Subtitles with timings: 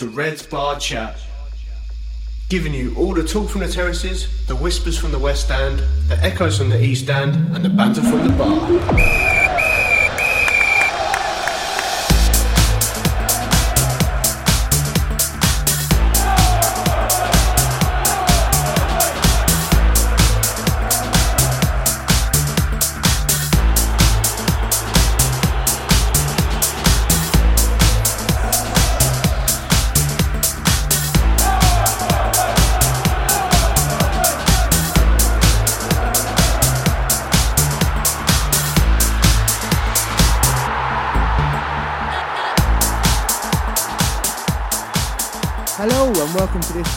[0.00, 1.14] to Red's Bar Chat.
[2.48, 6.16] Giving you all the talk from the terraces, the whispers from the West End, the
[6.24, 9.19] echoes from the East End, and the banter from the bar.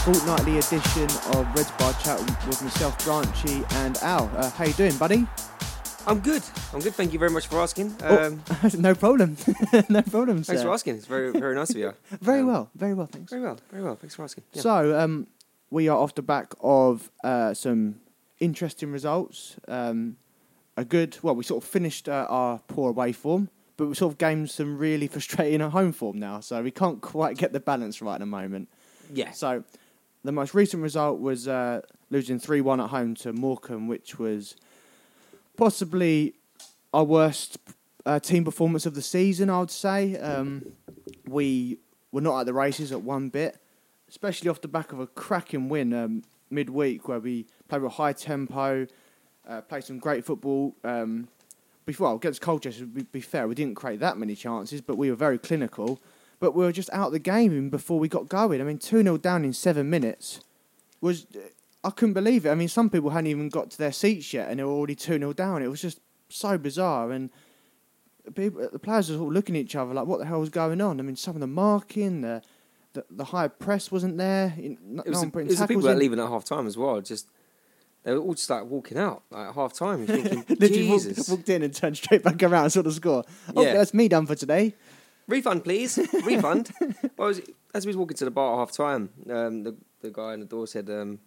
[0.04, 4.30] Fortnightly edition of Reds Bar Chat with myself, Branchy, and Al.
[4.36, 5.26] Uh, how you doing, buddy?
[6.06, 6.42] I'm good.
[6.74, 6.92] I'm good.
[6.92, 7.96] Thank you very much for asking.
[8.02, 9.38] Oh, um, oh, no problem.
[9.88, 10.42] no problem.
[10.42, 10.96] Thanks for asking.
[10.96, 11.94] It's very, very nice of you.
[12.20, 12.70] very um, well.
[12.74, 13.06] Very well.
[13.06, 13.32] Thanks.
[13.32, 13.58] Very well.
[13.70, 13.96] Very well.
[13.96, 14.44] Thanks for asking.
[14.52, 14.60] Yeah.
[14.60, 15.26] So, um,
[15.70, 17.94] we are off the back of uh, some
[18.40, 19.56] interesting results.
[19.68, 20.18] Um,
[20.76, 21.16] a good.
[21.22, 24.50] Well, we sort of finished uh, our poor away form, but we sort of gained
[24.50, 26.40] some really frustrating home form now.
[26.40, 28.68] So we can't quite get the balance right at the moment.
[29.10, 29.30] Yeah.
[29.30, 29.64] So
[30.24, 34.56] the most recent result was uh, losing 3 1 at home to Morecambe, which was
[35.56, 36.34] possibly
[36.92, 37.58] our worst
[38.06, 40.16] uh, team performance of the season, I would say.
[40.16, 40.72] Um,
[41.26, 41.78] we
[42.10, 43.58] were not at the races at one bit,
[44.08, 48.12] especially off the back of a cracking win um, midweek where we played with high
[48.12, 48.86] tempo,
[49.46, 50.74] uh, played some great football.
[50.84, 51.28] Um,
[51.84, 55.16] before, against Colchester, to be fair, we didn't create that many chances, but we were
[55.16, 56.00] very clinical
[56.44, 58.60] but we were just out of the game before we got going.
[58.60, 60.40] I mean, 2 0 down in seven minutes
[61.00, 61.26] was.
[61.82, 62.50] I couldn't believe it.
[62.50, 64.94] I mean, some people hadn't even got to their seats yet and they were already
[64.94, 65.62] 2 0 down.
[65.62, 67.12] It was just so bizarre.
[67.12, 67.30] And
[68.34, 70.80] people, the players were all looking at each other like, what the hell was going
[70.80, 70.98] on?
[70.98, 72.42] I mean, some of the marking, the,
[72.94, 74.54] the, the high press wasn't there.
[74.58, 77.00] No it was, the, it was the people that leaving at half time as well.
[77.02, 77.28] Just
[78.02, 80.06] they were all just like walking out like at half time.
[80.06, 83.24] Thinking, Literally walked, walked, in and turned straight back around and saw the score.
[83.54, 83.74] Oh, yeah.
[83.74, 84.74] that's me done for today
[85.26, 86.72] refund, please, refund.
[87.16, 87.40] well, as,
[87.74, 90.40] as we was walking to the bar at half time, um, the the guy in
[90.40, 91.18] the door said, um,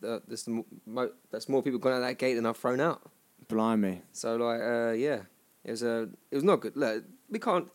[0.00, 3.02] "There's the mo- that's more people gone out that gate than I've thrown out."
[3.48, 4.02] Blimey.
[4.12, 5.20] So like, uh, yeah,
[5.64, 6.76] it was a, uh, it was not good.
[6.76, 7.70] Look, we can't.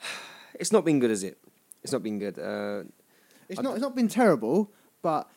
[0.58, 1.38] It's not been good, is it?
[1.84, 2.36] It's not been good.
[2.36, 2.82] Uh,
[3.48, 3.74] it's not.
[3.74, 4.72] It's not been terrible,
[5.02, 5.30] but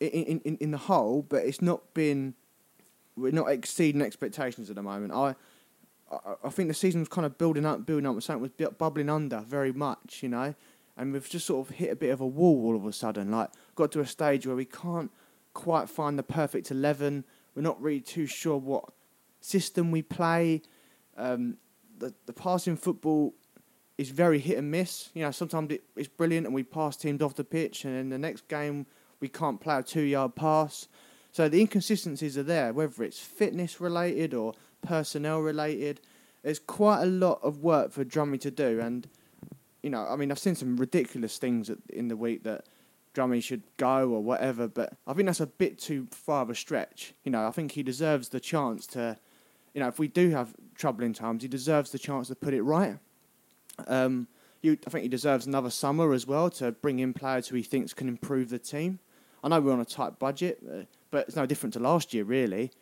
[0.00, 2.34] in, in in the whole, but it's not been.
[3.16, 5.12] We're not exceeding expectations at the moment.
[5.14, 5.34] I
[6.10, 8.70] I, I think the season was kind of building up, building up, and something was
[8.78, 10.54] bubbling under very much, you know,
[10.96, 13.30] and we've just sort of hit a bit of a wall all of a sudden.
[13.30, 15.10] Like, got to a stage where we can't
[15.54, 17.24] quite find the perfect eleven.
[17.54, 18.84] We're not really too sure what
[19.40, 20.62] system we play.
[21.16, 21.56] Um,
[21.98, 23.34] the the passing football
[23.98, 25.10] is very hit and miss.
[25.14, 28.10] You know, sometimes it, it's brilliant and we pass teams off the pitch, and in
[28.10, 28.86] the next game
[29.20, 30.88] we can't play a two yard pass.
[31.32, 34.54] So the inconsistencies are there, whether it's fitness related or
[34.86, 36.00] personnel related.
[36.42, 39.08] There's quite a lot of work for Drummy to do, and
[39.82, 42.64] you know, I mean, I've seen some ridiculous things in the week that
[43.14, 46.54] Drummy should go or whatever, but I think that's a bit too far of a
[46.54, 47.14] stretch.
[47.24, 49.16] You know, I think he deserves the chance to,
[49.74, 52.62] you know, if we do have troubling times, he deserves the chance to put it
[52.62, 52.98] right.
[53.86, 54.26] Um,
[54.60, 57.62] you, I think he deserves another summer as well to bring in players who he
[57.62, 58.98] thinks can improve the team.
[59.44, 62.24] I know we're on a tight budget, uh, but it's no different to last year,
[62.24, 62.72] really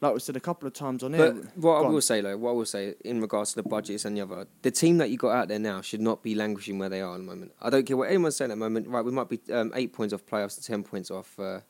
[0.00, 1.32] like we said a couple of times on here.
[1.32, 4.04] But what I will say, though, what I will say in regards to the budgets
[4.04, 6.78] and the other, the team that you got out there now should not be languishing
[6.78, 7.52] where they are at the moment.
[7.60, 8.86] I don't care what anyone's saying at the moment.
[8.88, 11.60] Right, we might be um, eight points off playoffs to ten points off uh,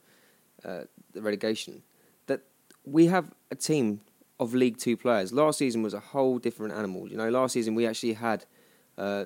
[0.64, 1.82] uh, the relegation.
[2.26, 2.42] That
[2.84, 4.00] we have a team
[4.38, 5.32] of League Two players.
[5.32, 7.08] Last season was a whole different animal.
[7.08, 8.44] You know, last season we actually had.
[8.96, 9.24] Uh,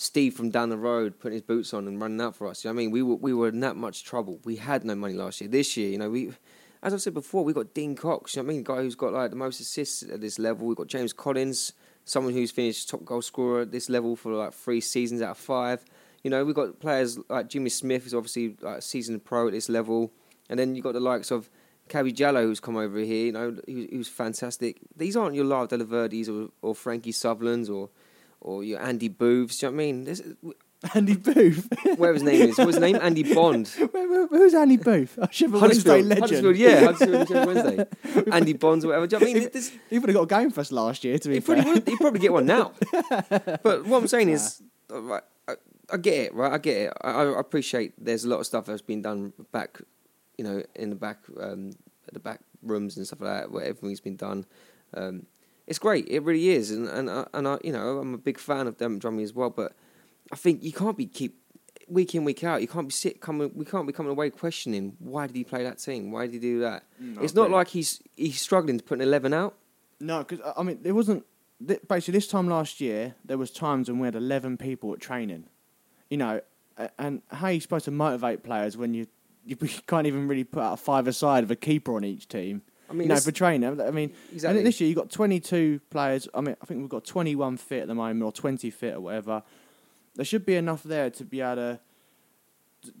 [0.00, 2.62] Steve from down the road putting his boots on and running out for us.
[2.62, 4.38] You know I mean, we were we were in that much trouble.
[4.44, 5.50] We had no money last year.
[5.50, 6.30] This year, you know, we
[6.82, 8.64] as I've said before, we've got Dean Cox, you know what I mean?
[8.64, 10.66] The guy who's got like the most assists at this level.
[10.66, 11.72] We've got James Collins,
[12.04, 15.38] someone who's finished top goal scorer at this level for like three seasons out of
[15.38, 15.84] five.
[16.22, 19.52] You know, we've got players like Jimmy Smith, who's obviously like a seasoned pro at
[19.52, 20.12] this level.
[20.48, 21.50] And then you've got the likes of
[21.88, 24.78] Kaby Djalo, who's come over here, you know, who's fantastic.
[24.96, 27.90] These aren't your Lara Delaverdes or, or Frankie Sutherlands or
[28.40, 30.04] or your Andy Booths, you know what I mean?
[30.04, 30.22] This,
[30.94, 31.68] Andy Booth.
[31.96, 32.58] Where his name is?
[32.58, 32.96] What's his name?
[32.96, 33.66] Andy Bond.
[34.30, 35.18] who's Andy Booth?
[35.20, 36.20] Oh, Sheffield Wednesday legend.
[36.20, 37.86] Huddersfield, yeah, Huddersfield Wednesday.
[38.30, 39.06] Andy Bonds or whatever.
[39.08, 39.50] Do you know I mean?
[39.52, 41.56] This, he would have got a game for us last year, to be he fair.
[41.56, 42.72] Probably would, he'd probably get one now.
[43.28, 45.54] but what I'm saying is, right, I,
[45.92, 46.52] I, get it, right?
[46.52, 46.92] I get it.
[47.02, 49.80] I, I, appreciate there's a lot of stuff that's been done back,
[50.36, 51.72] you know, in the back, um,
[52.12, 54.46] the back rooms and stuff like that, where everything's been done.
[54.94, 55.26] Um,
[55.66, 56.06] it's great.
[56.08, 59.00] It really is, and and and I, you know, I'm a big fan of them
[59.00, 59.72] drumming as well, but
[60.32, 61.38] I think you can't be keep
[61.88, 62.60] week in week out.
[62.60, 63.50] You can't be sit coming.
[63.54, 66.10] We can't be coming away questioning why did he play that team?
[66.10, 66.84] Why did he do that?
[67.02, 69.54] Mm, it's not like he's he's struggling to put an eleven out.
[70.00, 71.24] No, because I mean, there wasn't
[71.60, 73.14] basically this time last year.
[73.24, 75.44] There was times when we had eleven people at training.
[76.10, 76.40] You know,
[76.98, 79.06] and how are you supposed to motivate players when you
[79.44, 82.62] you can't even really put out a five aside of a keeper on each team?
[82.90, 83.80] I mean, you know, for training.
[83.80, 84.60] I mean, exactly.
[84.60, 86.26] I this year you've got 22 players.
[86.32, 89.00] I mean, I think we've got 21 fit at the moment, or 20 fit, or
[89.00, 89.42] whatever.
[90.18, 91.80] There should be enough there to be able to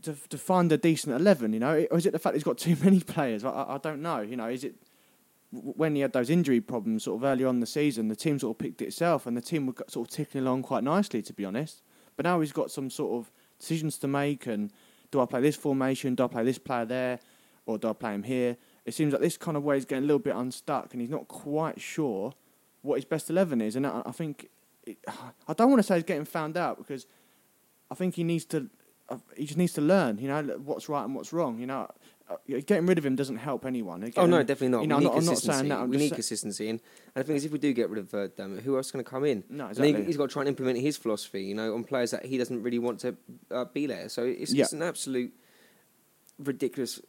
[0.02, 1.52] to, to find a decent 11.
[1.52, 3.44] You know, or is it the fact he's got too many players?
[3.44, 4.20] I, I, don't know.
[4.20, 4.76] You know, is it
[5.50, 8.38] when he had those injury problems sort of early on in the season, the team
[8.38, 11.32] sort of picked itself, and the team were sort of ticking along quite nicely, to
[11.32, 11.82] be honest.
[12.16, 14.70] But now he's got some sort of decisions to make, and
[15.10, 16.14] do I play this formation?
[16.14, 17.18] Do I play this player there,
[17.66, 18.56] or do I play him here?
[18.84, 21.10] It seems like this kind of way is getting a little bit unstuck, and he's
[21.10, 22.32] not quite sure
[22.82, 23.74] what his best eleven is.
[23.74, 24.50] And I, I think
[25.48, 27.06] I don't want to say he's getting found out because
[27.90, 28.68] I think he needs to.
[29.08, 31.58] uh, He just needs to learn, you know, what's right and what's wrong.
[31.58, 31.88] You know,
[32.30, 32.36] Uh,
[32.66, 34.12] getting rid of him doesn't help anyone.
[34.18, 34.82] Oh no, definitely not.
[34.82, 35.78] You know, we I'm need not, I'm not saying that.
[35.80, 36.78] I'm we need sa- consistency, and,
[37.14, 38.92] and the thing is, if we do get rid of uh, Dermot, who else is
[38.92, 39.44] going to come in?
[39.48, 40.00] No, And exactly.
[40.00, 42.36] he, he's got to try and implement his philosophy, you know, on players that he
[42.36, 43.16] doesn't really want to
[43.50, 44.10] uh, be there.
[44.10, 44.64] So it's, Yeah.
[44.64, 45.32] it's an absolute
[46.38, 47.00] ridiculous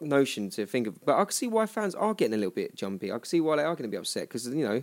[0.00, 1.04] notion to think of.
[1.04, 3.12] But I can see why fans are getting a little bit jumpy.
[3.12, 4.82] I can see why they are going to be upset because you know,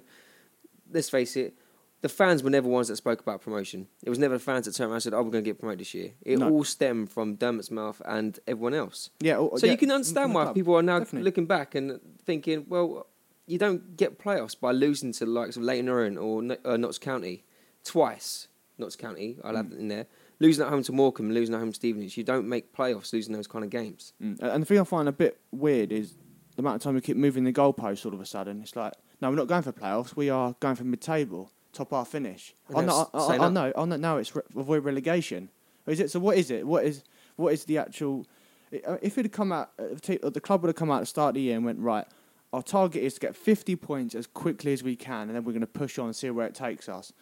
[0.93, 1.53] let's face it,
[2.01, 3.88] the fans were never ones that spoke about promotion.
[4.03, 5.59] It was never the fans that turned around and said, "Oh, we're going to get
[5.59, 6.50] promoted this year." It No.
[6.50, 9.09] all stemmed from Dermot's mouth and everyone else.
[9.19, 9.38] yeah.
[9.38, 11.25] or- So yeah, you can understand why people are now Definitely.
[11.25, 13.07] looking back and thinking, well,
[13.48, 16.98] you don't get playoffs by losing to the likes of Leyton Orient or uh, Notts
[16.98, 17.44] County
[17.83, 18.48] twice.
[18.77, 19.57] Notts County, I'll Mm.
[19.57, 20.07] have it in there.
[20.39, 22.18] Losing at home to Morecambe, losing at home to Stevenage.
[22.18, 24.13] You don't make playoffs losing those kind of games.
[24.21, 24.39] Mm.
[24.42, 26.15] And the thing I find a bit weird is
[26.56, 28.62] the amount of time we keep moving the goalposts all of a sudden.
[28.62, 30.15] It's like, no, we're not going for playoffs.
[30.15, 32.53] We are going for mid-table, top half finish.
[32.75, 33.85] I know, that's I, I, saying I know, I.
[33.85, 35.50] Now it's re- avoid relegation.
[35.88, 36.12] Is it?
[36.12, 36.65] So what is it?
[36.65, 37.03] What is
[37.35, 38.25] what is the actual?
[38.71, 41.29] If it had come out, the the club would have come out at the start
[41.29, 42.06] of the year and went right.
[42.53, 45.53] Our target is to get 50 points as quickly as we can, and then we're
[45.53, 47.13] going to push on and see where it takes us.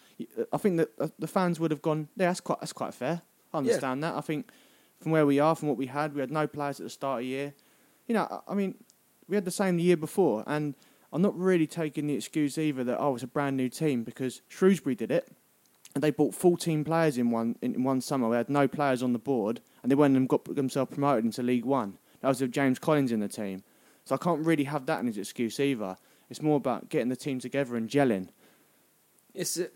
[0.52, 3.22] I think that uh, the fans would have gone, yeah, that's quite, that's quite fair.
[3.54, 4.16] I understand that.
[4.16, 4.50] I think
[5.00, 7.20] from where we are, from what we had, we had no players at the start
[7.20, 7.54] of the year.
[8.08, 8.74] You know, I- I mean,
[9.28, 10.74] we had the same the year before, and
[11.12, 14.42] I'm not really taking the excuse either that oh, it's a brand new team because
[14.48, 15.32] Shrewsbury did it,
[15.96, 18.30] and they bought 14 players in one in, one summer.
[18.30, 21.42] We had no players on the board, and they went and got themselves promoted into
[21.42, 21.98] League One.
[22.22, 23.64] That was with James Collins in the team,
[24.06, 25.98] so I can't really have that as an excuse either.
[26.30, 28.30] It's more about getting the team together and gelling.
[29.34, 29.68] It's uh,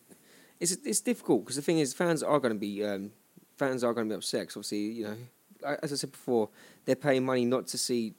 [0.60, 3.12] it's it's difficult because the thing is, fans are going to be um,
[3.58, 4.48] fans are going to be upset.
[4.50, 6.50] obviously, you know, as I said before,
[6.86, 8.14] they're paying money not to see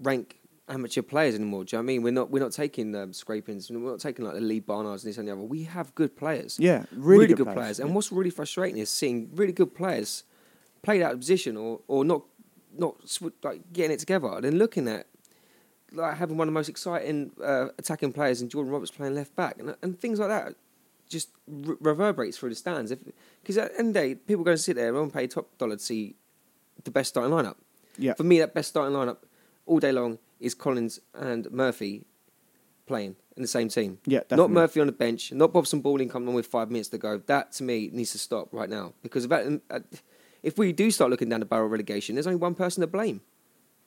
[0.00, 0.38] rank
[0.68, 1.64] amateur players anymore.
[1.64, 2.02] Do you know what I mean?
[2.02, 3.70] We're not we're not taking um, scrapings.
[3.70, 5.40] And we're not taking like the Lee Barnards and this and the other.
[5.42, 6.58] We have good players.
[6.58, 7.78] Yeah, really, good, players.
[7.80, 7.94] And Yeah.
[7.94, 10.24] what's really frustrating is seeing really good players
[10.82, 12.22] played out of position or, or not
[12.76, 15.06] not sw- like getting it together, and then looking at
[15.92, 19.34] like having one of the most exciting uh, attacking players in Jordan Roberts playing left
[19.34, 20.54] back, and and things like that
[21.08, 22.92] just re- reverberates through the stands.
[23.42, 25.26] Because at the end of the day, people are going to sit there and pay
[25.26, 26.14] top dollar to see
[26.84, 27.56] the best starting lineup.
[27.96, 29.16] Yeah, For me, that best starting lineup
[29.66, 32.04] all day long is Collins and Murphy
[32.86, 33.98] playing in the same team.
[34.06, 34.50] yeah, Not.
[34.50, 37.18] Murphy on the bench, not Bobson Bawling coming on with five minutes to go.
[37.26, 39.80] That to me needs to stop right now because if, that, uh,
[40.42, 42.86] if we do start looking down the barrel of relegation, there's only one person to
[42.86, 43.20] blame.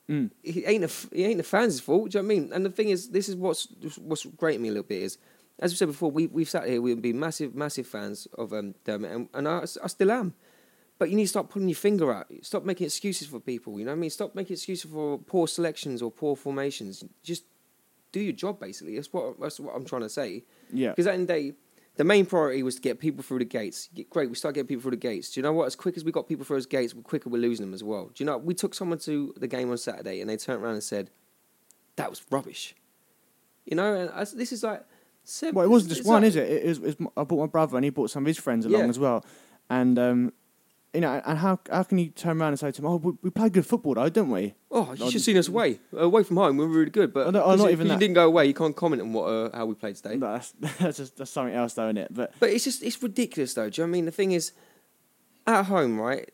[0.10, 0.32] Mm.
[0.44, 2.12] It ain't the, it ain't the fans' fault.
[2.12, 2.54] Do you know what I mean?
[2.54, 5.18] And the thing is, this is what's what's grating me a little bit is,
[5.60, 8.76] as we said before, we we've sat here, we've been massive massive fans of um,
[8.84, 10.34] Dermot, and, and I, I still am.
[11.02, 12.28] But you need to start putting your finger out.
[12.44, 13.80] Stop making excuses for people.
[13.80, 14.12] You know what I mean?
[14.12, 17.04] Stop making excuses for poor selections or poor formations.
[17.24, 17.44] Just
[18.12, 18.94] do your job, basically.
[18.98, 20.44] That's what that's what I'm trying to say.
[20.72, 21.54] Yeah, Because at the end of the day,
[21.96, 23.90] the main priority was to get people through the gates.
[24.12, 25.32] Great, we start getting people through the gates.
[25.32, 25.66] Do you know what?
[25.66, 27.84] As quick as we got people through those gates, the quicker we're losing them as
[27.84, 28.12] well.
[28.14, 28.38] Do you know?
[28.38, 31.10] We took someone to the game on Saturday and they turned around and said,
[31.96, 32.76] "That was rubbish."
[33.66, 34.86] You know, and I, this is like.
[35.24, 36.48] Seven, Well, it wasn't just one, like- is it?
[36.50, 38.66] It was, it was, I brought my brother, and he brought some of his friends
[38.66, 38.88] along Yeah.
[38.90, 39.26] as well.
[39.70, 40.34] And um,
[40.94, 43.14] you know, and how how can you turn around and say to him, "Oh, we,
[43.22, 45.80] we played good football, though, didn't we?" Oh, you should have seen us away.
[45.96, 47.14] Away from home, we were really good.
[47.14, 48.00] But Oh, no, oh, not you, even you that.
[48.00, 50.16] didn't go away, you can't comment on what uh, how we played today.
[50.18, 52.14] No, that's that's, just, that's something else, though, isn't it?
[52.14, 53.70] But But it's just it's ridiculous though.
[53.70, 54.06] Do you know what I mean?
[54.06, 54.52] The thing is,
[55.48, 56.30] at home, right?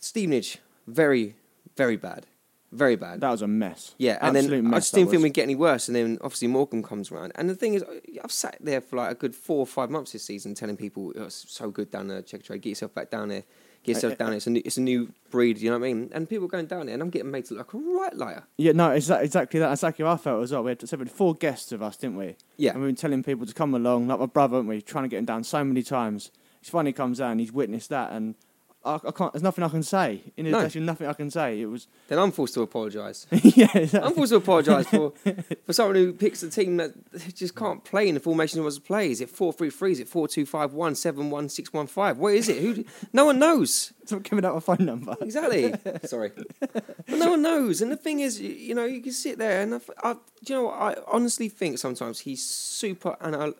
[0.00, 1.36] Stevenage, very,
[1.76, 2.26] very bad,
[2.72, 3.20] very bad.
[3.20, 3.94] that was a mess.
[3.98, 5.24] yeah, and Absolute then I just didn't think was.
[5.24, 5.86] we'd get any worse.
[5.88, 7.84] And then obviously Morecambe comes around, and the thing is,
[8.22, 11.12] I've sat there for like a good four or five months this season, telling people
[11.16, 13.44] oh, it's so good down there, check trade, get yourself back down there,
[13.82, 14.32] get yourself down.
[14.32, 15.58] It's a new, it's a new breed.
[15.58, 16.10] You know what I mean?
[16.12, 18.16] And people are going down there, and I'm getting made to look like a right
[18.16, 18.44] liar.
[18.56, 19.72] Yeah, no, exa- exactly that.
[19.72, 20.62] Exactly how I felt as well.
[20.64, 22.36] We had, so we had four guests of us, didn't we?
[22.56, 22.72] Yeah.
[22.72, 24.82] And we were telling people to come along, like my brother, weren't we?
[24.82, 26.30] Trying to get him down so many times.
[26.60, 28.36] It's funny he comes down, he's witnessed that, and
[28.84, 29.32] I, I can't.
[29.32, 30.22] There's nothing I can say.
[30.36, 30.58] In No.
[30.60, 31.60] addition, nothing I can say.
[31.60, 31.86] It was.
[32.08, 33.26] Then I'm forced to apologise.
[33.32, 33.68] yeah.
[34.02, 35.12] I'm forced to apologise for
[35.66, 36.92] for someone who picks a team that
[37.34, 39.10] just can't play in the formation he wants to play.
[39.10, 39.92] Is it four three three?
[39.92, 42.18] Is it four two five one seven one six one five?
[42.18, 42.58] What is it?
[42.60, 42.84] Who?
[43.12, 43.92] No one knows.
[44.04, 45.16] Stop giving out my phone number.
[45.20, 45.72] Exactly.
[46.04, 47.80] Sorry, but no one knows.
[47.82, 50.10] And the thing is, you, know, you can sit there and I, I,
[50.46, 50.74] you know what?
[50.74, 53.54] I honestly think sometimes he's super anal,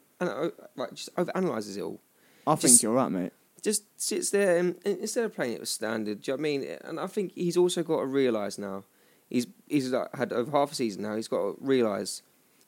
[0.76, 2.00] like just overanalyzes it all.
[2.44, 3.32] I think you're right, mate.
[3.62, 6.48] Just sits there and, and instead of playing it with standard, do you know what
[6.48, 6.78] I mean?
[6.84, 8.84] And I think he's also got to realise now.
[9.28, 11.16] He's he's like had over half a season now.
[11.16, 12.22] He's got to realise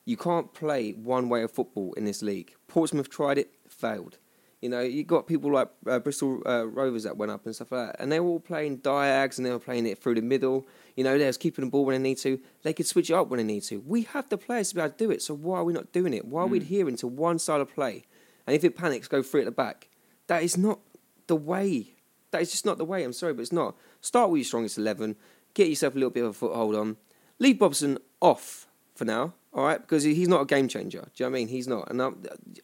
[0.05, 2.55] you can't play one way of football in this league.
[2.69, 4.19] Portsmouth tried it, failed.
[4.61, 7.71] You know, you got people like uh, Bristol uh, Rovers that went up and stuff
[7.71, 10.23] like that, and they were all playing diags and they were playing it through the
[10.23, 10.67] middle.
[10.97, 12.41] You know, they was keeping the ball when they need to.
[12.63, 13.81] They could switch it up when they need to.
[13.81, 15.21] We have the players to be able to do it.
[15.21, 16.25] So why are we not doing it?
[16.25, 18.05] Why are we adhering to one style of play?
[18.47, 19.89] And if it panics, go through at the back.
[20.27, 20.81] That is not
[21.27, 21.95] the way.
[22.31, 23.05] That is just not the way.
[23.05, 23.77] I'm sorry, but it's not.
[24.01, 25.17] Start with your strongest eleven.
[25.55, 26.97] Get yourself a little bit of a foothold on.
[27.39, 29.81] Leave Bobson off for now, all right?
[29.81, 31.01] Because he's not a game changer.
[31.01, 31.49] Do you know what I mean?
[31.49, 32.11] He's not, and I,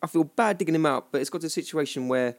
[0.03, 1.13] I feel bad digging him out.
[1.13, 2.37] But it's got to a situation where,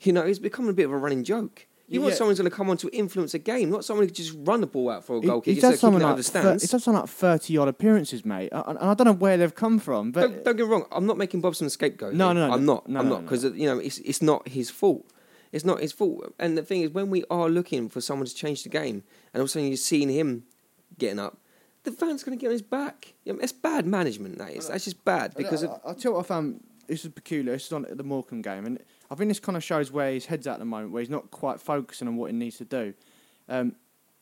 [0.00, 1.66] you know, it's becoming a bit of a running joke.
[1.88, 2.18] You want Yeah.
[2.18, 4.36] someone who's going to come on to influence a game, not someone who can just
[4.40, 5.60] run the ball out for a goal he kick.
[5.62, 6.62] does instead of something like over the thir- stands.
[6.64, 8.48] he does something like thirty odd appearances, mate.
[8.52, 10.86] I- And I don't know where they've come from, but don't, don't get me wrong.
[10.90, 12.14] I'm not making Bobson a scapegoat.
[12.14, 12.74] No, no, no, I'm no.
[12.74, 12.88] not.
[12.88, 13.28] No, I'm no, not no.
[13.28, 15.06] because you know it's it's not his fault.
[15.52, 16.34] It's not his fault.
[16.40, 19.40] And the thing is, when we are looking for someone to change the game, and
[19.40, 20.42] all of a sudden you're seeing him
[20.98, 21.38] getting up,
[21.84, 23.14] the fan's going to get on his back.
[23.24, 24.38] That's bad management.
[24.38, 24.66] That is.
[24.66, 26.64] That's just bad because I, of, I, tell you what I found.
[26.88, 27.52] This is peculiar.
[27.52, 30.26] This is on the Morecambe game, and I think this kind of shows where his
[30.26, 32.94] head's at the moment, where he's not quite focusing on what he needs to do.
[33.48, 33.76] Um,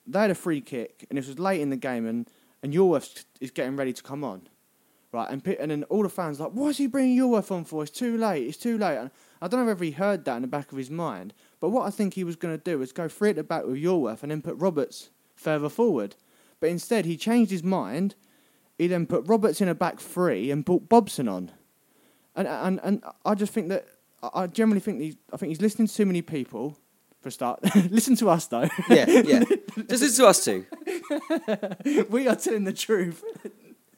[0.06, 2.28] they had a free kick, and this was late in the game, and
[2.62, 4.48] and Yorwerth is getting ready to come on,
[5.12, 5.28] right?
[5.30, 7.82] And and then all the fans like, why is he bringing Yorwerth on for?
[7.82, 8.46] It's too late.
[8.46, 8.96] It's too late.
[8.96, 9.10] And
[9.40, 11.86] I don't know if he heard that in the back of his mind, but what
[11.86, 14.22] I think he was going to do was go free at the back with Yorwerth
[14.22, 16.16] and then put Roberts further forward.
[16.60, 18.14] But instead, he changed his mind.
[18.78, 21.52] He then put Roberts in a back three and brought Bobson on.
[22.34, 23.86] And and and I just think that
[24.34, 26.78] I generally think he's I think he's listening to too many people.
[27.22, 28.68] For a start, listen to us though.
[28.90, 29.44] yeah, yeah.
[29.88, 30.66] Just listen to us too.
[32.10, 33.24] we are telling the truth.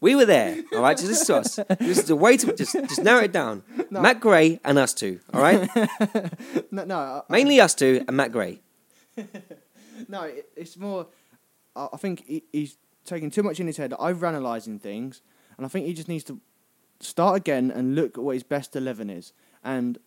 [0.00, 0.62] We were there.
[0.74, 1.58] All right, just listen to us.
[1.80, 3.62] This is the way to just just narrow it down.
[3.90, 5.18] Matt Gray and us two.
[5.34, 5.68] All right,
[6.70, 8.60] No, no, I- mainly us two and Matt Gray.
[10.08, 10.22] no.
[10.22, 11.06] it- It's more.
[11.74, 15.22] I I think he, he's taking too much in his head, overanalyzing things,
[15.56, 16.40] and I think he just needs to
[17.00, 19.32] start again and look at what his best eleven is.
[19.64, 19.98] And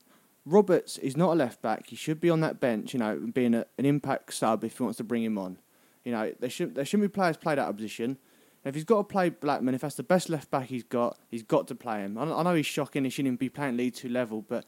[0.50, 1.88] Roberts is not a left back.
[1.88, 4.84] He should be on that bench, you know, being a, an impact sub if he
[4.84, 5.58] wants to bring him on.
[6.04, 8.18] You know, there should there shouldn't be players played out of position.
[8.66, 11.44] If he's got to play Blackman, if that's the best left back he's got, he's
[11.44, 12.18] got to play him.
[12.18, 13.04] I, know- I know he's shocking.
[13.06, 14.66] He shouldn't be playing League Two level, but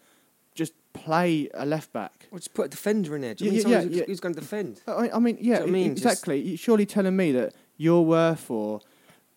[0.55, 2.27] just play a left back.
[2.31, 3.33] Or just put a defender in there.
[3.33, 4.03] Do you Yeah, mean yeah, someone who's, yeah.
[4.07, 4.81] who's going to defend?
[4.88, 5.95] I, I mean, yeah, Do you know what I mean?
[5.95, 6.41] Just- exactly.
[6.41, 8.79] You're surely telling me that you're worth or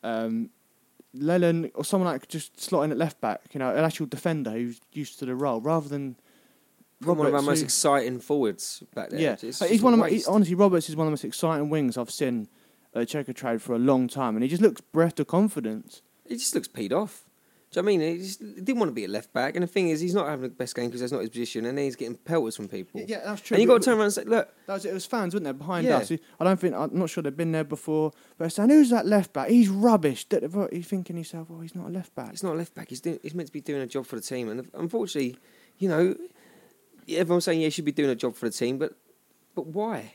[0.02, 0.50] um,
[1.14, 4.80] Lennon or someone like just slotting at left back, you know, an actual defender who's
[4.92, 6.16] used to the role, rather than
[7.04, 9.20] One of our most who- exciting forwards back there.
[9.20, 11.70] yeah, It's he's one of my, he- honestly Roberts is one of the most exciting
[11.70, 12.48] wings I've seen
[12.94, 16.02] at Checkatrade for a long time, and he just looks breath of confidence.
[16.28, 17.24] He just looks peed off.
[17.72, 18.18] Do you know what I mean?
[18.18, 20.14] He, just, he didn't want to be a left back, and the thing is, he's
[20.14, 22.54] not having the best game because that's not his position, and then he's getting pelters
[22.54, 23.00] from people.
[23.04, 23.56] Yeah, that's true.
[23.56, 24.94] and you got to turn around and say, "Look, That was it.
[24.94, 25.96] Was fans, weren't there, behind Yeah.
[25.96, 26.12] us?
[26.12, 26.72] I don't think.
[26.76, 28.12] I'm not sure they've been there before.
[28.38, 29.48] But saying, "Who's that left back?
[29.48, 32.54] He's rubbish." You're thinking to yourself, "Well, oh, he's not a left back." he's not
[32.54, 32.90] a left back.
[32.90, 35.36] He's doing, he's meant to be doing a job for the team." And unfortunately,
[35.78, 36.14] you know,
[37.08, 38.94] everyone's saying yeah, he should be doing a job for the team, but
[39.54, 40.14] but why?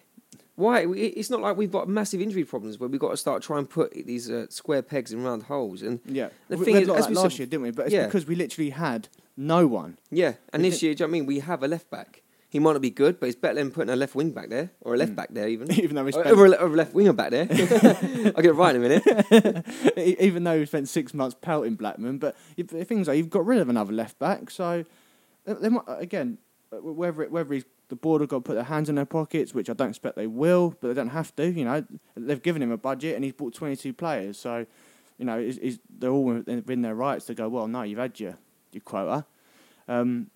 [0.56, 0.82] Why?
[0.82, 3.72] It's not like we've got massive injury problems where we've got to start trying to
[3.74, 5.82] put these uh, square pegs in round holes.
[5.82, 7.64] And Yeah, The we, thing we is, lot as we that said- last year, didn't
[7.64, 7.72] we?
[7.72, 8.06] But it's Yeah.
[8.06, 9.98] because we literally had no one.
[10.12, 11.26] yeah, and We this year, do you know what I mean?
[11.28, 12.24] We have a left back.
[12.50, 14.72] He might not be good, but it's better than putting a left wing back there
[14.82, 15.16] or a left Mm.
[15.16, 15.72] back there even.
[15.80, 17.48] Even though we spent, or a, or a left winger back there.
[17.50, 19.66] I'll get it right in a minute.
[20.20, 23.46] even though we spent six months pelting Blackman, but you- the things like you've got
[23.46, 24.84] rid of another left back, so
[25.46, 28.64] they, they might, again uh, whether it, whether the board have got to put their
[28.64, 31.50] hands in their pockets, which I don't expect they will, but they don't have to.
[31.50, 31.86] You know,
[32.16, 34.66] they've given him a budget and he's bought twenty two players, so
[35.18, 35.52] you know
[35.98, 37.50] they're all within their rights to go.
[37.50, 38.36] Well, no, you've had your
[38.72, 39.26] your quota.
[39.88, 40.30] Um,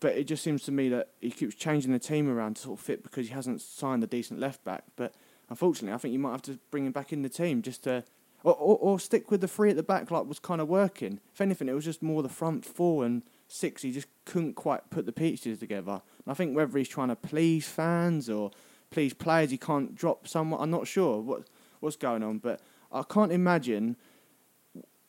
[0.00, 2.78] but it just seems to me that he keeps changing the team around to sort
[2.78, 4.84] of fit because he hasn't signed a decent left back.
[4.94, 5.14] But
[5.48, 8.04] unfortunately, I think you might have to bring him back in the team just to,
[8.42, 11.20] or, or, or stick with the three at the back like was kind of working.
[11.32, 13.82] If anything, it was just more the front four and six.
[13.82, 15.92] He just couldn't quite put the pieces together.
[15.92, 18.50] And I think whether he's trying to please fans or
[18.90, 20.60] please players, he can't drop someone.
[20.60, 21.42] I'm not sure what
[21.80, 22.60] what's going on, but
[22.92, 23.96] I can't imagine.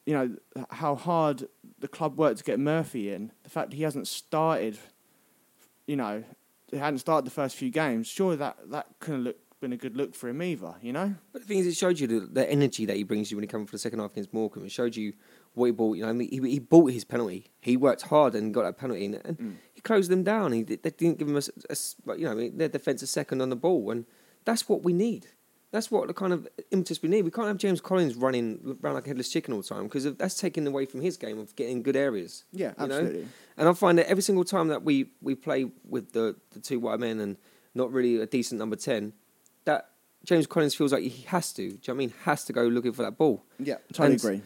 [0.06, 3.32] You know how hard the club worked to get Murphy in.
[3.44, 4.77] The fact he hasn't started,
[5.86, 6.24] you know,
[6.72, 9.98] he hadn't started the first few games, surely that that couldn't look been a good
[9.98, 10.75] look for him either.
[10.82, 11.15] You know.
[11.34, 13.44] But the thing is, it showed you the, the energy that he brings you when
[13.44, 14.65] he comes for the second half against Morecambe.
[14.65, 15.13] It showed you
[15.58, 15.98] what he bought.
[15.98, 17.52] You know, I mean, he, he bought his penalty.
[17.60, 19.54] He worked hard and got that penalty, and, and Mm.
[19.74, 20.52] he closed them down.
[20.54, 23.56] He they didn't give him a, a you know their defence a second on the
[23.56, 24.06] ball, and
[24.46, 25.28] that's what we need.
[25.72, 27.24] That's what the kind of impetus we need.
[27.24, 30.06] We can't have James Collins running around like a headless chicken all the time because
[30.16, 32.46] that's taken away from his game of getting good areas.
[32.54, 32.96] Yeah, you know?
[32.96, 33.28] absolutely.
[33.58, 36.80] And I find that every single time that we, we play with the, the two
[36.80, 37.36] white men and
[37.76, 39.12] not really a decent number 10,
[39.66, 39.90] that
[40.24, 41.62] James Collins feels like he has to.
[41.62, 42.14] Do you know what I mean?
[42.24, 43.44] Has to go looking for that ball.
[43.60, 44.42] Yeah, totally And- agree.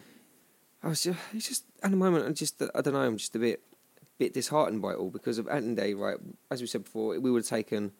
[0.82, 3.34] I was just, it's just at the moment, I'm just, I don't know, I'm just
[3.36, 3.62] a bit,
[4.18, 6.16] bit disheartened by it all because of at the end of the day, right?
[6.50, 7.92] As we said before, we would have taken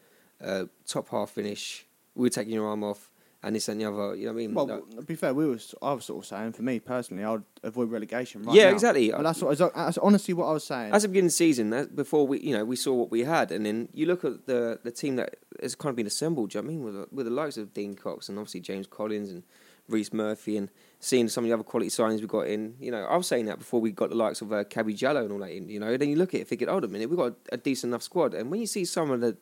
[0.44, 3.10] uh, top half finish, we were taking your arm off,
[3.44, 4.14] and this and the other.
[4.14, 4.54] You know what I mean?
[4.54, 7.24] Well, Like- to be fair, we was I was sort of saying for me personally,
[7.24, 8.42] I'd avoid relegation.
[8.44, 8.70] Right Yeah, now.
[8.74, 9.10] exactly.
[9.10, 10.92] But that's what that's honestly what I was saying.
[10.92, 13.24] As the beginning of the season, that, before we, you know, we saw what we
[13.24, 16.50] had, and then you look at the the team that has kind of been assembled.
[16.50, 18.60] Do you know what I mean with with the likes of Dean Cox and obviously
[18.60, 19.42] James Collins and
[19.88, 20.68] Rhys Murphy, and
[21.02, 22.76] seeing some of the other quality signings we got in.
[22.78, 25.32] You know, I was saying that before we got the likes of uh, Djalo and
[25.32, 25.68] all that in.
[25.68, 27.90] You know, then you look at it, thinking, hold a minute, we've got a, decent
[27.90, 29.36] enough squad, and when you see some of the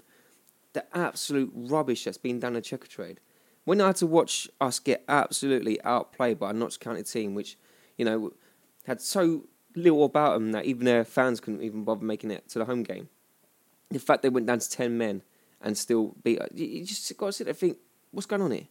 [0.72, 3.18] the absolute rubbish that's been done in Checkatrade.
[3.64, 7.58] When I had to watch us get absolutely outplayed by a Notts County team, which,
[7.98, 8.32] you know,
[8.86, 12.60] had so little about them that even their fans couldn't even bother making it to
[12.60, 13.08] the home game.
[13.90, 15.22] The fact they went down to 10 men
[15.60, 17.78] and still beat you just got to sit there and think,
[18.12, 18.68] what's going on here?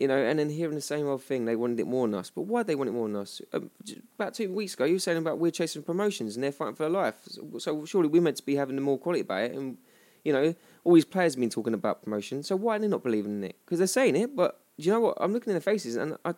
[0.00, 2.30] You know, and then hearing the same old thing, they wanted it more than us.
[2.30, 3.42] But why they want it more than us?
[3.52, 3.70] Um,
[4.18, 6.84] about two weeks ago, you were saying about we're chasing promotions and they're fighting for
[6.84, 7.16] their life.
[7.28, 9.52] So, so surely we're meant to be having the more quality about it.
[9.52, 9.76] And,
[10.24, 12.42] you know, all these players have been talking about promotion.
[12.42, 13.56] So why are they not believing in it?
[13.64, 15.18] Because they're saying it, but do you know what?
[15.20, 16.32] I'm looking in their faces and I,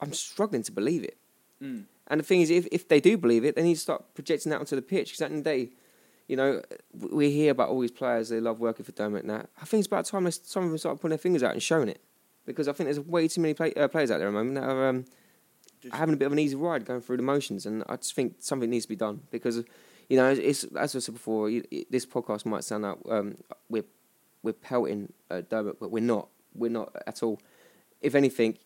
[0.00, 1.16] I'm struggling to believe it.
[1.62, 1.84] Mm.
[2.08, 4.50] And the thing is, if, if they do believe it, they need to start projecting
[4.50, 5.10] that onto the pitch.
[5.10, 5.70] Because at the end of the day,
[6.26, 6.60] you know,
[6.92, 9.48] we hear about all these players, they love working for Dermot and that.
[9.62, 11.62] I think it's about time they- some of them start putting their fingers out and
[11.62, 12.00] showing it.
[12.46, 14.54] Because I think there's way too many play, uh, players out there at the moment
[14.54, 15.04] that are um,
[15.92, 17.66] having a bit of an easy ride going through the motions.
[17.66, 19.20] And I just think something needs to be done.
[19.30, 19.64] Because,
[20.08, 23.36] you know, it's, as I said before, you- it- this podcast might sound like um,
[23.68, 23.84] we're,
[24.42, 26.28] we're pelting uh, Dermot, but we're not.
[26.54, 27.40] We're not at all.
[28.00, 28.56] If anything,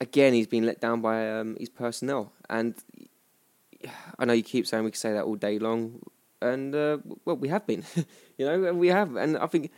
[0.00, 2.32] again, he's been let down by um, his personnel.
[2.50, 2.74] And
[4.18, 6.00] I know you keep saying we can say that all day long,
[6.40, 7.84] and uh, well, we have been,
[8.38, 9.14] you know, we have.
[9.16, 9.70] And I think,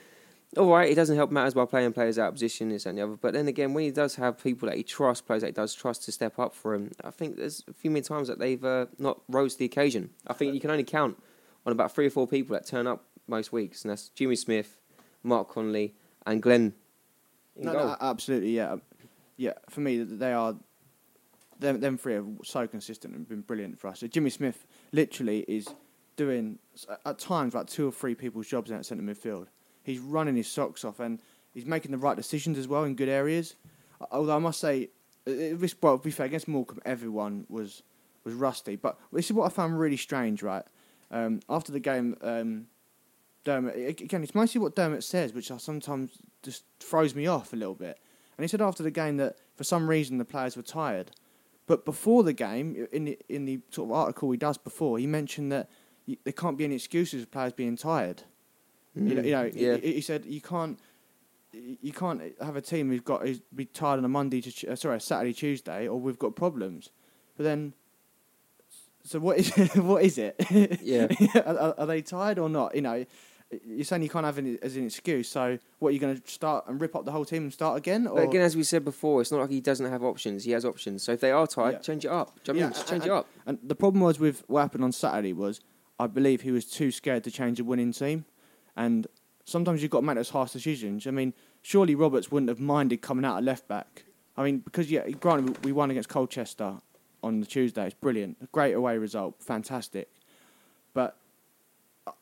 [0.57, 3.03] all right, it doesn't help matters by playing players out of position, this and the
[3.03, 3.17] other.
[3.21, 5.75] But then again, when he does have people that he trusts, players that he does
[5.75, 8.65] trust to step up for him, I think there's a few many times that they've
[8.65, 10.11] uh, not rose to the occasion.
[10.27, 11.23] I think you can only count
[11.67, 14.81] on about three or four people that turn up most weeks, and that's Jimmy Smith,
[15.23, 15.95] Mark Connolly,
[16.27, 16.75] and Glenn.
[17.57, 18.77] No, no, absolutely, yeah,
[19.37, 19.53] yeah.
[19.71, 20.57] For me, they are.
[21.61, 24.01] Them, them three are so consistent and been brilliant for us.
[24.01, 25.69] So Jimmy Smith literally is
[26.17, 26.59] doing
[27.07, 29.47] at times like two or three people's jobs in that centre midfield.
[29.85, 31.21] He's running his socks off and
[31.53, 33.55] he's making the right decisions as well in good areas.
[34.11, 34.91] Although I must say,
[35.25, 37.83] this well, to be fair, against Morecambe, everyone was
[38.25, 38.77] was rusty.
[38.77, 40.65] But this is what I found really strange, right?
[41.11, 42.67] Um, after the game, um,
[43.45, 47.57] Dermot again, it's mostly what Dermot says, which I sometimes just throws me off a
[47.57, 47.99] little bit.
[48.37, 51.13] And he said after the game that for some reason the players were tired,
[51.67, 55.07] but before the game, in the in the sort of article he does before, he
[55.07, 55.71] mentioned that
[56.07, 58.25] there can't be any excuses for players being tired.
[58.97, 59.77] You know, you know Mm, yeah.
[59.77, 60.79] he, he said you can't
[61.53, 64.77] you can't have a team who's got who's be tired on a Monday to uh,
[64.77, 66.91] sorry a Saturday Tuesday, or we've got problems.
[67.37, 67.75] But then,
[69.05, 70.37] so what is what is it?
[70.83, 71.09] Yeah.
[71.45, 72.75] are, are- they tired or not?
[72.75, 73.05] You know,
[73.67, 75.29] you're saying you can't have it as an excuse.
[75.29, 77.77] So what are you going to start and rip up the whole team and start
[77.79, 78.07] again?
[78.07, 80.45] Or But again, as we said before, it's not like he doesn't have options.
[80.45, 81.03] He has options.
[81.03, 81.79] So if they are tired, Yeah.
[81.79, 82.43] change it up.
[82.43, 82.71] Do you know I mean?
[82.73, 83.27] Yeah, Just change and- it up.
[83.47, 85.61] And the problem was with what happened on Saturday was,
[86.01, 88.25] I believe he was too scared to change a winning team,
[88.77, 89.07] and
[89.45, 91.07] sometimes you've got to make those harsh decisions.
[91.07, 94.05] I mean, surely Roberts wouldn't have minded coming out at left back.
[94.37, 96.75] I mean, because yeah, granted we won against Colchester
[97.23, 97.87] on the Tuesday.
[97.87, 100.09] It's brilliant, a great away result, fantastic.
[100.93, 101.17] But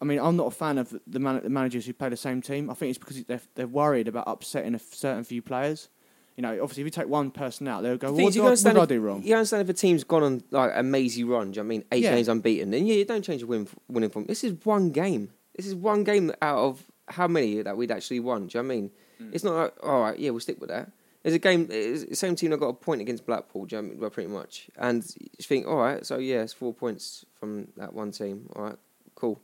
[0.00, 2.40] I mean, I'm not a fan of the, man- the managers who play the same
[2.40, 2.70] team.
[2.70, 5.88] I think it's because they're they're worried about upsetting a f- certain few players.
[6.36, 8.40] You know, obviously, if you take one person out, they'll go, The well, "What I,
[8.50, 11.24] what did I do wrong?" You understand if a team's gone on like a mazy
[11.24, 11.84] run, do you know what I mean?
[11.92, 12.14] Eight Yeah.
[12.14, 14.26] games unbeaten, then yeah, you don't change a win winning form.
[14.26, 15.30] This is one game.
[15.54, 18.46] This is one game out of how many that we'd actually won.
[18.46, 18.90] Do you know what I mean?
[19.20, 19.34] Mm.
[19.34, 20.90] It's not like, all right, yeah, we'll stick with that.
[21.22, 23.82] There's a game, it's the same team that got a point against Blackpool, do you
[23.82, 24.00] know I mean?
[24.00, 24.68] Well, pretty much.
[24.76, 28.48] And you think, all right, so yeah, it's four points from that one team.
[28.56, 28.76] All right,
[29.14, 29.40] cool.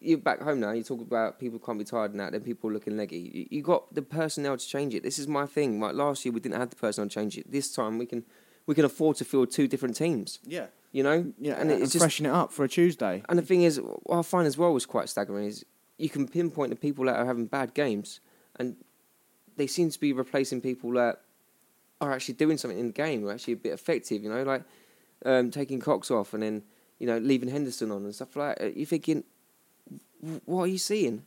[0.00, 0.72] You're back home now.
[0.72, 2.32] You talk about people can't be tired and that.
[2.32, 3.30] Then people looking leggy.
[3.50, 5.02] You, you got the personnel to change it.
[5.02, 5.80] This is my thing.
[5.80, 7.50] Like last year, we didn't have the personnel to change it.
[7.50, 8.24] This time, we can
[8.66, 10.40] we can afford to field two different teams.
[10.44, 13.20] Yeah, You know, yeah, and and, it's just freshen it up for a Tuesday.
[13.28, 15.66] and the thing is, what I find as well was quite staggering is
[15.98, 18.20] you can pinpoint the people that are having bad games,
[18.60, 18.76] and
[19.56, 21.22] they seem to be replacing people that
[22.00, 24.22] are actually doing something in the game, are actually a bit effective.
[24.22, 24.62] You know, like
[25.24, 26.62] um, taking Cox off and then
[27.00, 28.76] you know leaving Henderson on and stuff like that.
[28.76, 29.24] You're thinking,
[30.44, 31.24] what are you seeing?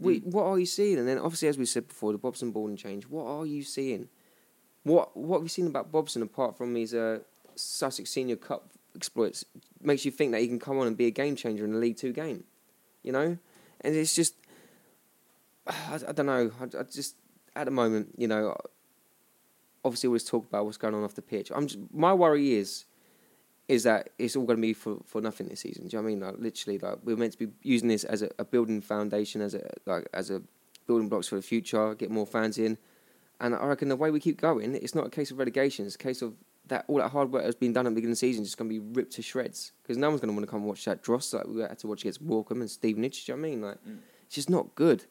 [0.00, 0.26] Mm.
[0.26, 1.00] What are you seeing?
[1.00, 3.08] And then obviously, as we said before, the Bobson Borden change.
[3.08, 4.08] What are you seeing?
[4.84, 7.18] What what have you seen about Bobson apart from his uh,
[7.56, 9.44] Sussex Senior Cup exploits?
[9.80, 11.78] Makes you think that he can come on and be a game changer in a
[11.78, 12.44] League Two game,
[13.02, 13.38] you know?
[13.80, 14.34] And it's just,
[15.66, 16.50] I, I don't know.
[16.60, 17.16] I, I, just
[17.54, 18.56] at the moment, you know,
[19.84, 21.50] obviously always talk about what's going on off the pitch.
[21.54, 22.84] I'm just, my worry is
[23.68, 25.86] is that it's all going to be for, for nothing this season.
[25.86, 26.20] Do you know I mean?
[26.20, 29.54] Like literally, like we're meant to be using this as a, a building foundation, as
[29.54, 30.42] a like as a
[30.86, 32.76] building blocks for the future, get more fans in.
[33.40, 35.86] And I reckon the way we keep going, it's not a case of relegation.
[35.86, 36.34] It's a case of
[36.72, 38.48] that all that hard work that's been done at the beginning of the season is
[38.48, 40.60] just going to be ripped to shreds because no one's going to want to come
[40.60, 43.26] and watch that dross like we had to watch against Morecambe and Stevenage.
[43.26, 43.62] Do you know what I mean?
[43.62, 43.98] Like, mm.
[44.26, 45.04] it's just not good.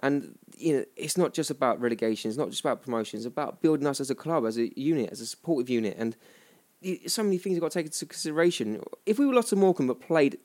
[0.00, 2.28] And you know, it's not just about relegation.
[2.28, 3.24] It's not just about promotions.
[3.24, 5.96] It's about building us as a club, as a unit, as a supportive unit.
[5.98, 6.16] And
[7.06, 8.82] so many things you've got to take into consideration.
[9.06, 10.38] If we were lost to Morecambe but played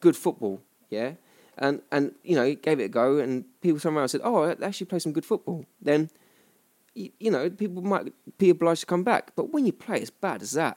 [0.00, 1.12] good football, yeah,
[1.58, 4.66] and and you know gave it a go, and people somewhere else said, "Oh, they
[4.66, 6.10] actually play some good football," then
[6.94, 9.32] you, you, know people might be obliged to come back.
[9.36, 10.76] But when you play as bad as that,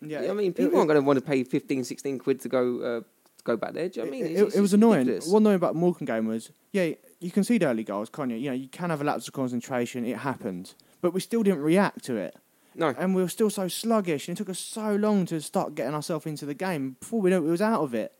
[0.00, 2.48] yeah, I mean, people it, aren't going to want to pay 15, 16 quid to
[2.48, 3.88] go uh, to go back there.
[3.88, 4.36] Do you know what I mean?
[4.36, 5.00] It's, it, it was annoying.
[5.00, 5.28] Ridiculous.
[5.28, 8.36] What annoying about Morecambe game was, yeah, you can see the early goals, can't you?
[8.36, 10.04] You know, you can have a lapse of concentration.
[10.04, 12.36] It happens, but we still didn't react to it.
[12.74, 12.94] No.
[12.98, 15.94] And we were still so sluggish, and it took us so long to start getting
[15.94, 16.96] ourselves into the game.
[17.00, 18.14] Before we knew it, we was out of it.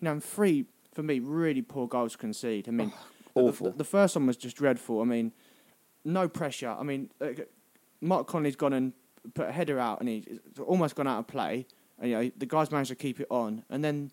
[0.00, 2.68] You know, and three, for me, really poor goals conceded.
[2.68, 2.92] I mean,
[3.34, 3.70] oh, awful.
[3.72, 5.00] The, the, first one was just dreadful.
[5.00, 5.32] I mean,
[6.06, 6.68] no pressure.
[6.68, 7.28] I mean, uh,
[8.00, 8.92] Mark Connolly's gone and
[9.34, 10.26] put a header out, and he's
[10.64, 11.66] almost gone out of play.
[11.98, 14.10] And, you know, the guys managed to keep it on, and then,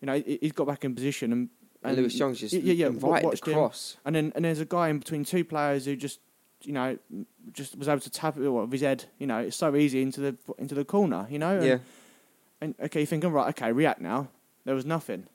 [0.00, 1.48] you know, he's got back in position and.
[1.84, 3.94] And, Lewis Young's just yeah, yeah, invited the cross.
[3.94, 4.00] Him.
[4.06, 6.18] And then and there's a guy in between two players who just
[6.62, 6.98] you know,
[7.52, 9.04] just was able to tap it with his head.
[9.18, 11.26] You know, it's so easy into the into the corner.
[11.30, 11.56] You know.
[11.56, 11.78] And, yeah.
[12.60, 13.48] And okay, you're thinking right.
[13.50, 14.28] Okay, react now.
[14.64, 15.28] There was nothing.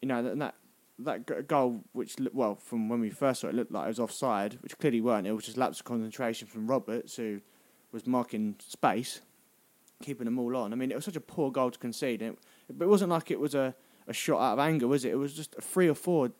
[0.00, 0.54] You know, and that
[1.00, 4.58] that goal, which well, from when we first saw it, looked like it was offside,
[4.62, 5.26] which clearly weren't.
[5.26, 7.40] It was just lapse of concentration from Roberts, who
[7.92, 9.20] was marking space,
[10.02, 10.72] keeping them all on.
[10.72, 12.22] I mean, it was such a poor goal to concede.
[12.22, 12.38] It,
[12.72, 13.74] but it wasn't like it was a,
[14.06, 15.12] a shot out of anger, was it?
[15.12, 16.30] It was just three or four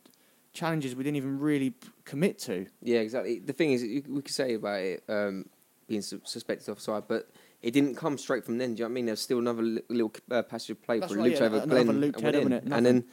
[0.51, 2.65] challenges we didn't even really commit to.
[2.81, 3.39] Yeah, exactly.
[3.39, 5.45] The thing is, we could say about it um,
[5.87, 7.29] being suspected offside, but
[7.61, 8.75] it didn't come straight from then.
[8.75, 9.05] Do you know what I mean?
[9.05, 12.53] There's still another little uh, passage of play That's for right, looped yeah, over Glenn,
[12.53, 13.05] and, and then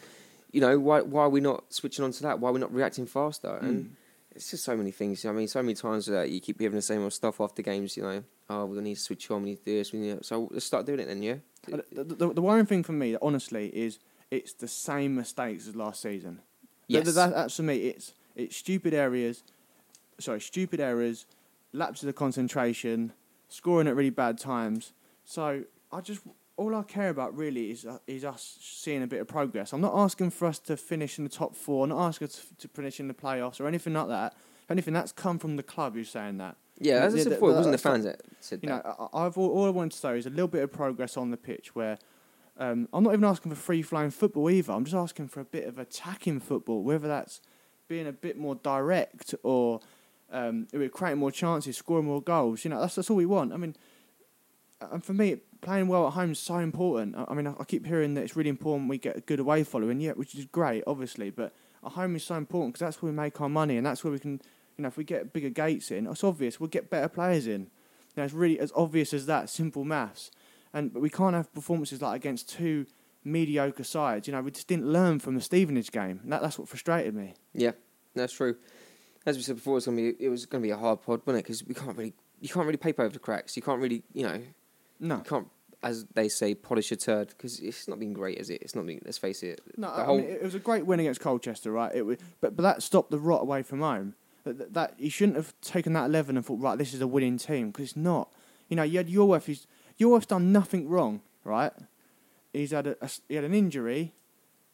[0.52, 2.40] you know why why are we not switching on to that?
[2.40, 3.48] Why are we not reacting faster?
[3.48, 3.62] Mm.
[3.62, 3.96] And
[4.34, 5.24] it's just so many things.
[5.24, 7.96] I mean, so many times that you keep hearing the same old stuff after games.
[7.96, 9.42] You know, oh, we need to switch on.
[9.42, 9.92] We need to do this.
[9.92, 11.22] We need to, so let's start doing it then.
[11.22, 11.36] Yeah.
[11.66, 13.98] The, the, the worrying thing for me, honestly, is
[14.30, 16.40] it's the same mistakes as last season.
[16.86, 17.06] Yes.
[17.06, 17.76] That, that, that's for me.
[17.78, 19.42] It's it's stupid areas,
[20.20, 21.26] sorry, stupid errors,
[21.72, 23.12] lapses of concentration,
[23.48, 24.92] scoring at really bad times.
[25.24, 26.20] So I just
[26.56, 29.72] all I care about really is uh, is us seeing a bit of progress.
[29.72, 31.84] I'm not asking for us to finish in the top four.
[31.84, 34.34] I'm not asking to, to finish in the playoffs or anything like that.
[34.68, 36.56] Anything that's come from the club who's saying that.
[36.78, 38.84] Yeah, as I said before, it wasn't the fans that said you that.
[38.84, 41.16] know, I, have all, all I want to say is a little bit of progress
[41.16, 41.98] on the pitch where
[42.58, 44.72] um, I'm not even asking for free flowing football either.
[44.72, 47.40] I'm just asking for a bit of attacking football, whether that's
[47.88, 49.80] being a bit more direct or
[50.32, 52.64] um, creating more chances, scoring more goals.
[52.64, 53.52] You know, that's that's all we want.
[53.52, 53.76] I mean,
[54.80, 57.14] and for me, playing well at home is so important.
[57.16, 59.40] I, I mean, I, I, keep hearing that it's really important we get a good
[59.40, 61.30] away following, yeah, which is great, obviously.
[61.30, 61.52] But
[61.84, 64.12] at home is so important because that's where we make our money, and that's where
[64.12, 64.40] we can,
[64.78, 67.62] you know, if we get bigger gates in, it's obvious we'll get better players in.
[67.62, 69.50] You know, it's really as obvious as that.
[69.50, 70.30] Simple maths
[70.76, 72.86] and but we can't have performances like against two
[73.24, 74.28] mediocre sides.
[74.28, 76.20] You know, we just didn't learn from the Stevenage game.
[76.24, 77.34] That, that's what frustrated me.
[77.54, 77.72] Yeah,
[78.14, 78.56] that's true.
[79.24, 81.40] As we said before, it's gonna be it was gonna be a hard pod, wasn't
[81.40, 81.44] it?
[81.44, 83.56] Because we can't really you can't really paper over the cracks.
[83.56, 84.40] You can't really you know
[85.00, 85.48] no you can't
[85.86, 88.60] as they say polish a turd because it's not been great, is it?
[88.60, 89.00] It's not been.
[89.04, 89.60] Let's face it.
[89.76, 90.18] No, I whole...
[90.18, 91.94] mean, it was a great win against Colchester, right?
[91.94, 94.14] It was, but but that stopped the rot away from home.
[94.42, 97.06] That, that, that you shouldn't have taken that eleven and thought right, this is a
[97.06, 98.32] winning team because it's not.
[98.68, 101.72] You know, you had Yorwerth who's your wife's done nothing wrong, right?
[102.52, 104.12] He's had a, a he had an injury,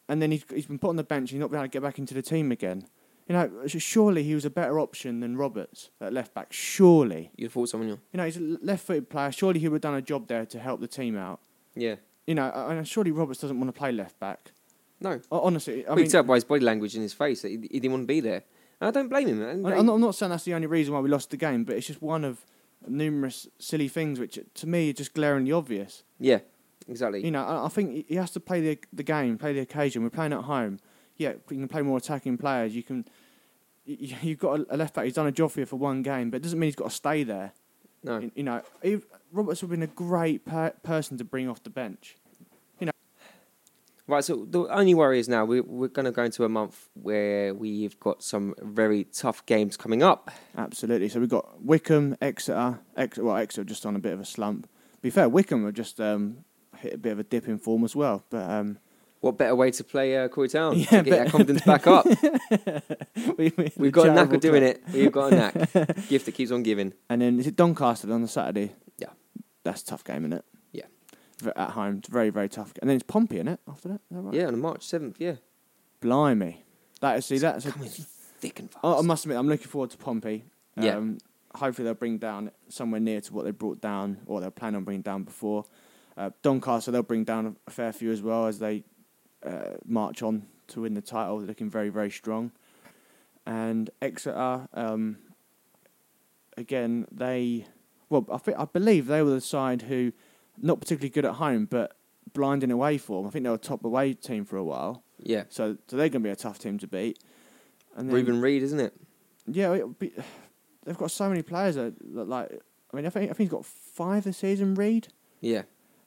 [0.09, 1.31] and then he's he's been put on the bench.
[1.31, 2.87] He's not been able to get back into the team again.
[3.28, 6.52] You know, surely he was a better option than Roberts at left back.
[6.52, 7.30] Surely.
[7.37, 8.00] You thought someone else.
[8.12, 9.30] You know, he's a left-footed player.
[9.32, 11.40] Surely he would have done a job there to help the team out.
[11.74, 11.96] Yeah.
[12.26, 14.52] You know, and surely Roberts doesn't want to play left back.
[15.00, 15.20] No.
[15.30, 17.80] Honestly, I well, mean, you by his body language and his face that he, he
[17.80, 18.44] didn't want to be there.
[18.80, 19.42] And I don't blame him.
[19.42, 21.76] I'm not, I'm not saying that's the only reason why we lost the game, but
[21.76, 22.44] it's just one of
[22.88, 26.02] numerous silly things which to me are just glaringly obvious.
[26.18, 26.40] Yeah,
[26.88, 27.24] exactly.
[27.24, 30.02] You know, I, I think he has to play the the game, play the occasion.
[30.02, 30.78] We're playing at home.
[31.16, 32.75] Yeah, you can play more attacking players.
[32.75, 33.05] You can.
[33.85, 35.05] You, you've got a, left back.
[35.05, 36.90] He's done a job for you for one game, but it doesn't mean he's got
[36.90, 37.53] to stay there.
[38.05, 38.18] No.
[38.18, 41.62] You, you know, if, Roberts would have been a great per- person to bring off
[41.62, 42.16] the bench.
[42.81, 42.92] You know,
[44.09, 46.88] Right, so the only worry is now we're, we're going to go into a month
[46.94, 50.31] where we've got some very tough games coming up.
[50.57, 51.09] Absolutely.
[51.09, 52.81] So we've got Wycombe, Exeter.
[52.96, 54.68] Ex- well, Exeter just on a bit of a slump.
[55.01, 56.38] be fair, Wycombe have just um,
[56.79, 58.25] hit a bit of a dip in form as well.
[58.29, 58.79] But um,
[59.22, 62.04] What better way to play uh, Corey Town Yeah, to get our confidence back up?
[63.38, 64.82] we, we, We've got a knack of doing it.
[64.92, 65.54] We've got a knack.
[66.08, 66.92] Gift that keeps on giving.
[67.08, 68.72] And then is it Doncaster on the Saturday?
[68.98, 69.11] Yeah.
[69.62, 70.44] That's a tough game, isn't it?
[70.72, 70.87] Yeah.
[71.54, 72.72] At home, it's very, very tough.
[72.80, 73.61] And then it's Pompey, isn't it?
[73.68, 74.35] After that, is that right?
[74.35, 75.37] Yeah, on March 7th, yeah.
[76.00, 76.64] Blimey.
[77.00, 78.85] That is, see, that's a, Coming thick and fast.
[78.85, 80.46] I, I must admit, I'm looking forward to Pompey.
[80.76, 80.96] Yeah.
[80.96, 81.18] Um,
[81.54, 84.85] hopefully they'll bring down somewhere near to what they brought down, or they're planning on
[84.85, 85.64] bringing down before.
[86.16, 88.82] Uh, Doncaster, they'll bring down a fair few as well as they
[89.44, 91.38] uh, march on to win the title.
[91.38, 92.52] They're looking very, very strong.
[93.46, 95.18] And Exeter, um,
[96.57, 97.66] again, they,
[98.09, 100.12] well, I, think, I believe they were the side who,
[100.61, 101.96] not particularly good at home, but
[102.33, 103.26] blinding away form.
[103.26, 105.02] I think they were top away team for a while.
[105.18, 105.44] yeah.
[105.48, 107.18] So, so they're going to be a tough team to beat.
[107.96, 108.94] And then, Reuben Reid, isn't it?
[109.46, 110.12] yeah, be,
[110.85, 112.61] they've got so many players that, that like.
[112.92, 114.74] I mean, I think I think he's got five this season.
[114.74, 115.09] Reid,
[115.40, 115.62] Yeah.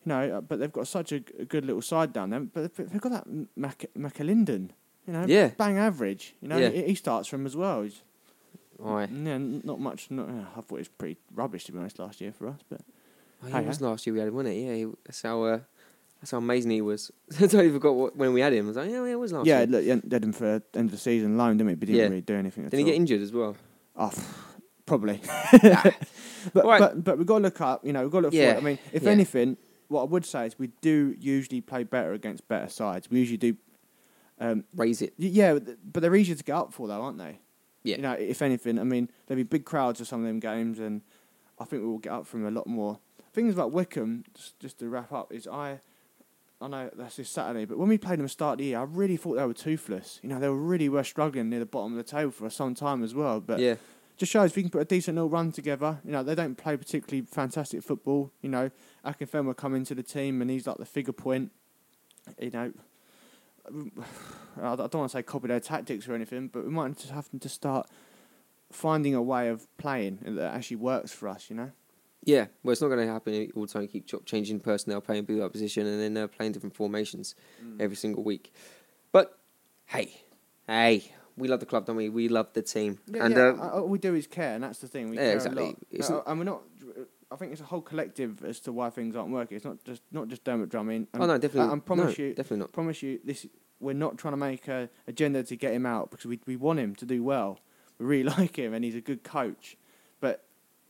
[0.06, 2.39] You know, uh, but they've got such a, a good little side down there.
[2.41, 4.70] But they've got that Mac McAlinden,
[5.08, 5.50] you know, Yeah.
[5.58, 6.36] bang average.
[6.41, 6.70] You know, Yeah.
[6.70, 7.82] he, he starts from as well.
[7.84, 8.02] He's,
[8.84, 9.08] Aye.
[9.12, 10.12] yeah, not much.
[10.12, 12.60] Not, I thought it was pretty rubbish to be honest last year for us.
[12.70, 12.82] But
[13.44, 14.60] Oh, Hey, he was last year we had him, wasn't it?
[14.62, 15.60] Yeah, he, that's how uh,
[16.22, 17.12] that's how amazing he was.
[17.38, 18.65] I totally forgot what, when we had him.
[18.65, 19.68] I was like, yeah, yeah, it was last yeah, year.
[19.68, 21.76] look, yeah, they had him for end of the season loan, didn't we?
[21.76, 22.10] But he didn't Yeah.
[22.10, 22.63] really do anything.
[22.70, 22.86] Did he all.
[22.88, 23.56] get injured as well?
[23.96, 24.12] Oh,
[24.86, 25.22] probably.
[26.54, 26.80] But, Right.
[26.80, 27.84] but but we've got to look up.
[27.86, 28.54] You know, we've got to look Yeah.
[28.54, 28.58] forward.
[28.58, 29.10] I mean, if Yeah.
[29.10, 33.10] anything, what I would say is we do usually play better against better sides.
[33.10, 33.56] We usually do.
[34.39, 35.13] Um, Raise it.
[35.17, 37.39] y- yeah, but but they're easier to get up for, though, aren't they?
[37.84, 37.98] Yeah.
[37.98, 40.80] You know, if anything, I mean, there'll be big crowds for some of them games,
[40.80, 41.02] and
[41.60, 43.00] I think we will get up from a lot more.
[43.34, 45.80] Things about Wycombe, just, just to wrap up, is I.
[46.62, 48.65] I know that's this Saturday, but when we played them at the start of the
[48.65, 50.19] year, I really thought they were toothless.
[50.24, 52.74] You know, they were really were struggling near the bottom of the table for some
[52.74, 53.41] time as well.
[53.41, 53.76] But yeah.
[54.17, 55.99] Just shows if we can put a decent little run together.
[56.06, 58.32] You know, they don't play particularly fantastic football.
[58.41, 58.71] You know,
[59.06, 61.51] Akinfenwa will come into the team and he's like the figure point.
[62.39, 62.73] You know,
[64.62, 67.28] I don't want to say copy their tactics or anything, but we might just have
[67.39, 67.89] to start
[68.71, 71.49] finding a way of playing that actually works for us.
[71.49, 71.71] You know.
[72.23, 73.88] Yeah, well, it's not going to happen all the time.
[73.88, 77.80] Keep ch- changing personnel, playing build up position, and then uh, playing different formations Mm.
[77.80, 78.51] every single week.
[79.12, 79.38] But
[79.86, 80.21] hey,
[80.67, 82.10] hey, we love the club, don't we?
[82.10, 84.80] We love the team, Yeah, and yeah, uh, all we do is care, and that's
[84.80, 85.10] the thing.
[85.10, 85.63] We Yeah, care exactly.
[85.63, 86.62] a lot, Uh, and we're not.
[87.32, 89.56] I think it's a whole collective as to why things aren't working.
[89.58, 91.08] It's not just not just Dermot Drummy.
[91.15, 91.71] oh no, definitely.
[91.71, 92.71] I, I promise no, you, definitely not.
[92.71, 93.45] promise you, this
[93.80, 96.80] we're not trying to make a agenda to get him out because we we want
[96.80, 97.60] him to do well.
[97.98, 99.76] We really like him, and he's a good coach,
[100.21, 100.43] but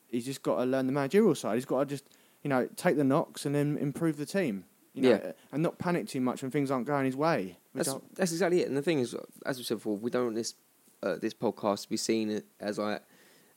[0.10, 1.56] he's just got to learn the managerial side.
[1.56, 2.04] He's got to just
[2.44, 4.66] you know take the knocks and then improve the team.
[4.96, 5.32] You know, Yeah.
[5.52, 7.58] and not panic too much when things aren't going his way.
[7.74, 8.68] That's, that's exactly it.
[8.70, 10.56] And the thing is, as we said before, we don't want this
[11.04, 13.02] uh, this podcast to be seen as like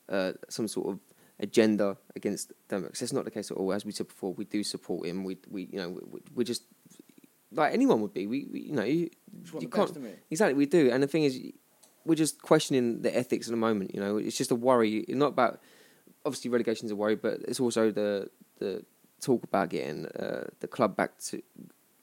[0.08, 0.98] uh, some sort of
[1.40, 2.52] agenda against.
[2.68, 3.72] 'Cause That's not the case at all.
[3.72, 5.22] As we said before, we do support him.
[5.24, 6.64] We we you know we, we're just
[7.52, 8.26] like anyone would be.
[8.26, 9.08] We, we you know you,
[9.60, 10.10] you can't best of me.
[10.30, 10.90] exactly we do.
[10.90, 11.38] And the thing is,
[12.04, 13.94] we're just questioning the ethics at the moment.
[13.94, 14.98] You know, it's just a worry.
[15.08, 15.60] It's not about
[16.26, 18.84] obviously relegation's a worry, but it's also the the
[19.20, 21.42] talk about getting uh, the club back to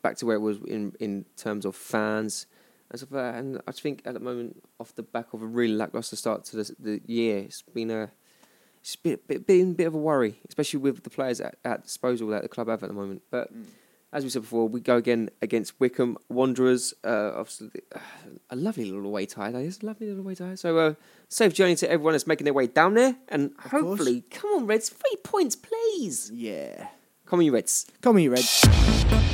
[0.01, 2.45] back to where it was in in terms of fans
[2.89, 3.39] and stuff like that.
[3.39, 6.45] And I just think at the moment, off the back of a really lackluster start
[6.45, 8.11] to the, the year, it's been a
[8.81, 11.83] it's been, been, been a bit of a worry, especially with the players at, at
[11.83, 13.23] disposal that the club have at the moment.
[13.31, 13.49] But
[14.13, 16.93] as we said before, we go again against Wycombe Wanderers.
[17.03, 17.99] Uh, obviously, uh,
[18.51, 19.51] a lovely little away tie.
[19.51, 20.55] That is a lovely little away tie.
[20.55, 20.93] So, uh,
[21.27, 23.71] safe journey to everyone that's making their way down there, and course.
[23.71, 26.31] hopefully, come on, Reds, three points, please.
[26.33, 26.87] Yeah.
[27.25, 27.85] Come you Reds.
[28.01, 29.24] Come you Reds.